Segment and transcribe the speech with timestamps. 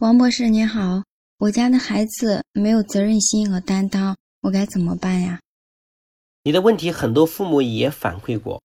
[0.00, 1.02] 王博士您好，
[1.36, 5.38] 我家的孩子没有责任心和担当，我该怎么办呀？
[6.42, 8.62] 你的问题很多父母也反馈过，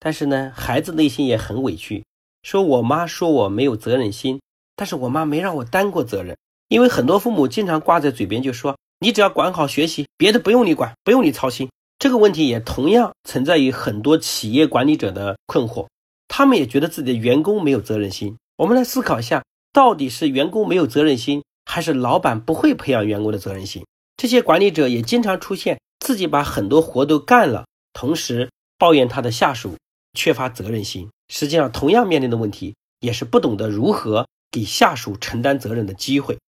[0.00, 2.04] 但是呢，孩子内心也很委屈，
[2.42, 4.40] 说我妈说我没有责任心，
[4.74, 6.36] 但是我妈没让我担过责任。
[6.66, 11.70] 因为很多父母经常挂在嘴边就说，你只要管好学习，别的不用你管，不用你操心。
[12.00, 15.86] 这个问题也同样存在于很多企业管理者的困惑，
[16.26, 18.36] 他们也觉得自己的员工没有责任心。
[18.56, 19.44] 我们来思考一下。
[19.76, 23.84] 到底是员工没有责任心，还是老板不会培养员工的责任心？
[24.16, 29.76] 这些管理者也经常出现自己把很多活都干了，同时抱怨他的下属
[30.14, 31.10] 缺乏责任心。
[31.28, 36.38] 实际上，同样面临的问题也是不懂得如何给下属承担责任的机会。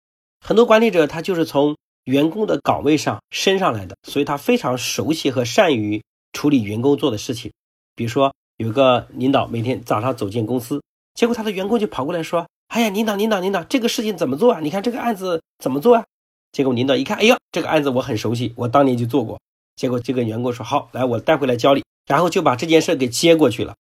[0.41, 7.53] 很多管理者他就是从员工的岗位上升上来的，所以他非常熟悉和善于处理员工做的事情。
[7.95, 10.83] 比如说，有个领导每天早上走进公司，
[11.13, 12.47] 结果他的员工就跑过来说。
[12.69, 14.61] 哎呀，领导，领导，领导，这个事情怎么做啊？
[14.61, 16.05] 你看这个案子怎么做啊？
[16.53, 19.41] 结果领导一看，哎呀，这个案子我很熟悉，我当年就做过。
[19.75, 23.75] 结果这个员工说：“好，来，我带回来教你。”然后就把这件事给接过去了。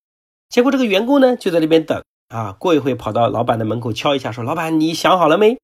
[0.48, 5.58] 结果这个员工呢，就在那边等啊，过一会跑到老板的门口敲一下，说：“老板，你想好了没？”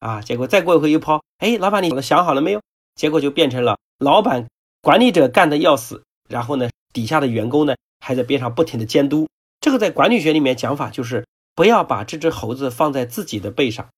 [0.00, 2.60] 啊，结果再过一会又跑，哎，老板，你想好了没有？
[2.96, 4.48] 结果就变成了老板
[4.80, 9.28] 管理者干的要死，然后呢，底下的员工呢还在边上不停的监督。
[9.60, 11.24] 这个在管理学里面讲法就是。
[11.54, 13.88] 不要把这只猴子放在自己的背上。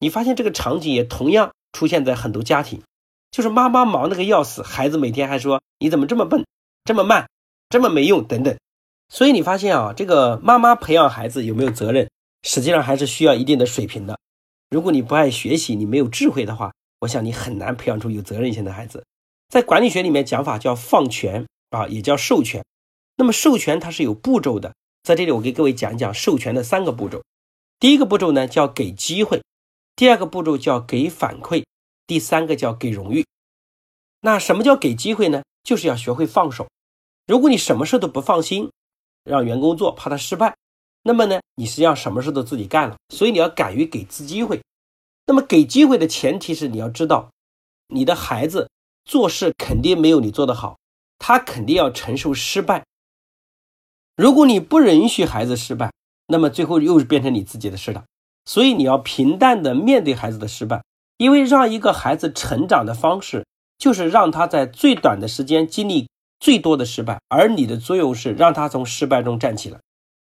[0.00, 2.82] 你发现这个场景也同样出现在很多家庭，
[3.30, 6.44] 就是妈妈忙得个要死，孩子每天还说你怎么这么笨，
[6.84, 7.28] 这么慢，
[7.68, 8.56] 这么没用等等。
[9.08, 12.10] 所以你发现啊，这个妈妈培养孩子有没有责任，
[12.42, 14.18] 实际上还是需要一定的水平的。
[14.70, 19.04] 如果你不爱学习，你没有智慧的话，我想你很难培养出有责任心的孩子。
[19.48, 22.64] 在管理学里面讲法叫放权啊，也叫授权。
[23.16, 24.74] 那么授权它是有步骤的。
[25.04, 27.22] 在这里，我给各位讲一讲授权的三个步骤。
[27.78, 29.42] 第一个步骤呢叫给机会，
[29.94, 31.66] 第二个步骤叫给反馈，
[32.06, 33.26] 第三个叫给荣誉。
[34.22, 35.42] 那什么叫给机会呢？
[35.62, 36.66] 就是要学会放手。
[37.26, 38.70] 如果你什么事都不放心，
[39.24, 40.56] 让员工做，怕他失败，
[41.02, 42.96] 那么呢，你实际上什么事都自己干了。
[43.10, 44.62] 所以你要敢于给次机会。
[45.26, 47.28] 那么给机会的前提是你要知道，
[47.88, 48.70] 你的孩子
[49.04, 50.78] 做事肯定没有你做得好，
[51.18, 52.86] 他肯定要承受失败。
[54.16, 55.90] 如果你不允许孩子失败，
[56.28, 58.04] 那么最后又是变成你自己的事了。
[58.44, 60.82] 所以你要平淡的面对孩子的失败，
[61.16, 63.44] 因为让一个孩子成长的方式
[63.78, 66.08] 就是让他在最短的时间经历
[66.38, 69.78] 最多的失败，而你的作用是让他从失败中站起来。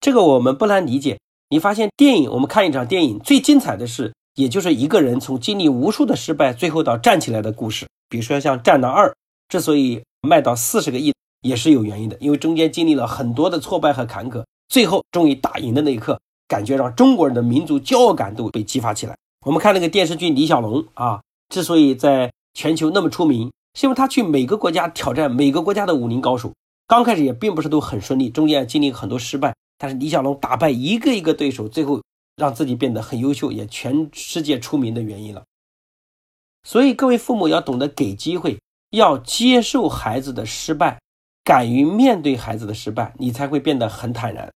[0.01, 1.19] 这个我们不难理解。
[1.51, 7.87] 你发现电影，我们看一场电影最精彩的是，也就是一个人从经历无数的失败，最后到站起来的故事。
[8.09, 9.09] 比如说像《战狼二》，
[9.49, 11.15] 之所以卖到四十个亿。
[11.49, 19.17] 也是有原因的，因为中间经历了很多的挫败和坎坷，最后终于打赢的那一刻，感觉让中国人的民族骄傲感都被激发起来。
[19.47, 26.53] 我们看那个电视剧李小龙啊，之所以在全球那么出名，是因为他去每个国家挑战每个国家的武林高手，
[26.87, 32.03] 刚开始也并不是都很顺利，中间经历很多失败，但是李小龙打败一个一个对手，最后
[32.37, 35.43] 让自己变得很优秀，也全世界出名的原因了。
[36.65, 38.59] 所以各位父母要懂得给机会，
[38.91, 40.99] 要接受孩子的失败。
[41.49, 44.53] 敢于面对孩子的失败，你才会变得很坦然。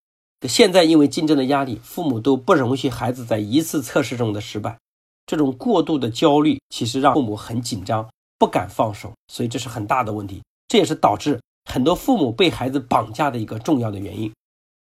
[0.46, 4.78] 现在因为竞争的压力，父母都不容许孩子在一次测试中的失败，
[5.24, 8.06] 这种过度的焦虑其实让父母很紧张，
[8.38, 10.42] 不敢放手，所以这是很大的问题。
[10.68, 14.30] 这也是导致很多父母被孩子绑架的一个重要的原因。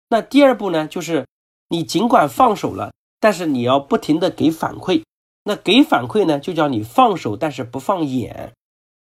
[0.10, 1.28] 那第二步呢，就是
[1.70, 5.04] 你尽管放手了，但是你要不停的给反馈。
[5.44, 8.54] 那给反馈呢，就叫你放手，但是不放眼。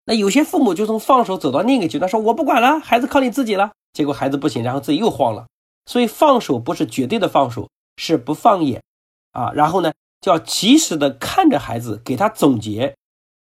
[0.05, 3.71] 那有些父母就从放手走到另一个阶段，说我不管了，孩子靠你自己了。
[3.93, 5.47] 结果孩子不行，然后自己又慌了。
[5.87, 8.83] 所以放手不是绝对的放手，是不放眼
[9.31, 9.53] 啊。
[9.53, 12.97] 然后呢，就要及时的看着孩子，给他总结，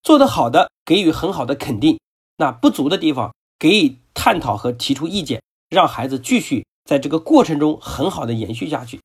[0.03, 1.99] 做得好的给予很好的肯定，
[2.39, 9.01] 那不足的地方给予探讨和提出意见，让孩子继续在这个过程中很好的延续下去。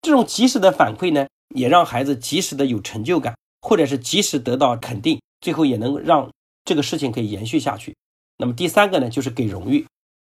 [0.00, 6.30] 这种及时的反馈呢，也让孩子及时的有成就感，或者是及时得到肯定，最后也能让。
[6.66, 7.96] 这个事情可以延续下去。
[8.36, 9.86] 那么第三个呢，就是给荣誉，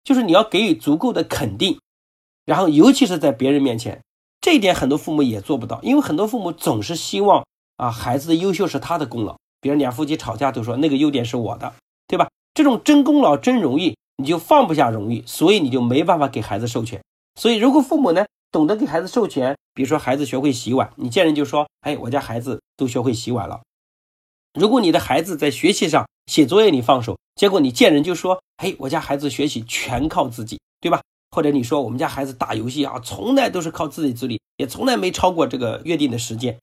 [0.03, 1.80] 就是你要给予足够的肯定，
[2.45, 4.01] 然后尤其是在别人面前，
[4.41, 7.45] 这一点很多父母也做不到，因为很多父母总是希望
[7.77, 11.74] 啊孩子的优秀是他的功劳，比如两夫妻吵架都说那个优点是我的，
[12.07, 12.27] 对吧？
[12.53, 17.01] 这种争功劳、争荣誉，你就放不下荣誉，所以你就没办法给孩子授权。
[17.39, 23.62] 所以如果父母呢懂得给孩子授权，比如说孩子学会洗碗，你见人就说，哎，我家孩子都学会洗碗了。
[24.53, 36.59] 如果你的孩子在学习上，写作业你放手，结果你见人就说：“嘿，我家孩子学习全靠自己，对吧？”或者你说我们家孩子打游戏啊，从来都是靠自己自律，也从来没超过这个约定的时间。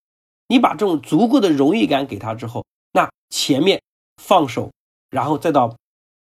[0.47, 3.83] 你把这种足够的荣誉感给他之后，那前面
[4.23, 4.71] 放手，
[5.11, 5.77] 然后再到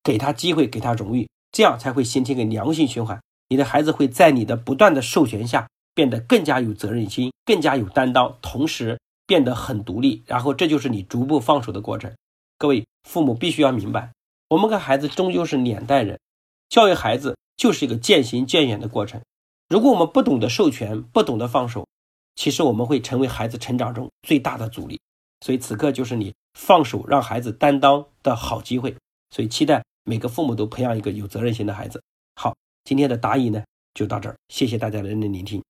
[0.02, 3.20] 给他机会，给他荣誉，这样才会形成一个良性循环。
[3.48, 10.22] 你的孩子会在你的不断的授权下，变得更加有责任心，更加有担当，同时变得很独立。
[10.26, 12.12] 然后这就是你逐步放手的过程。
[12.58, 14.12] 各位父母必须要明白，
[14.48, 16.18] 我们跟孩子终究是两代人，
[16.68, 19.22] 教育孩子就是一个渐行渐远的过程。
[19.68, 21.86] 如果我们不懂得授权，不懂得放手，
[22.34, 25.00] 其实我们会成为孩子成长中最大的阻力。
[25.40, 28.94] 所以此刻就是你放手让孩子担当的好机会。
[29.30, 32.02] 所以期待每个父母都培养一个有责任心的孩子。
[32.34, 32.54] 好。
[32.84, 33.64] 今天的答疑呢，
[33.94, 35.60] 就到这儿，谢谢大家的认真聆听。